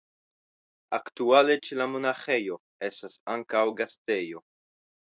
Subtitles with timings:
[0.97, 2.59] Aktuale ĉe la monaĥejo
[2.91, 4.47] estas ankaŭ gastejo.